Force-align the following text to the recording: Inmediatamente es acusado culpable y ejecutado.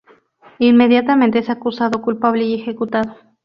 Inmediatamente 0.57 1.37
es 1.37 1.51
acusado 1.51 2.01
culpable 2.01 2.43
y 2.43 2.55
ejecutado. 2.55 3.17